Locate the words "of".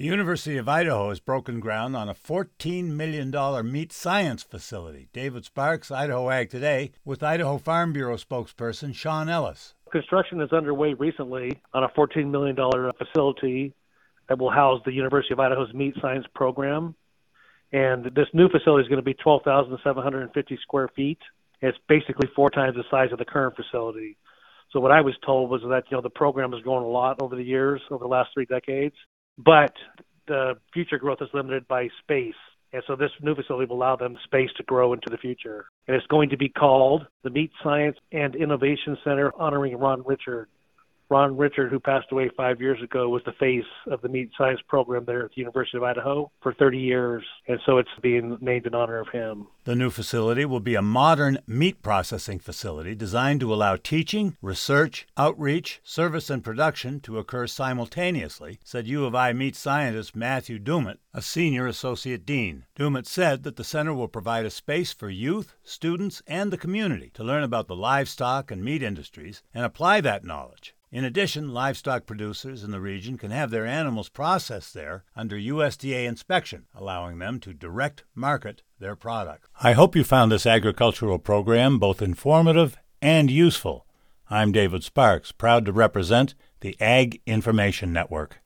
0.56-0.66, 15.34-15.40, 23.12-23.18, 43.88-44.00, 45.76-45.82, 49.00-49.08, 59.04-59.14